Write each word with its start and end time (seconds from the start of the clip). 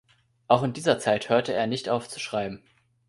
Auch 0.47 0.63
in 0.63 0.73
dieser 0.73 0.97
Zeit 0.97 1.29
hörte 1.29 1.53
er 1.53 1.67
nicht 1.67 1.87
auf 1.87 2.09
zu 2.09 2.19
schreiben. 2.19 2.63